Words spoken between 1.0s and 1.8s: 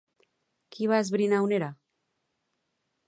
esbrinar on era?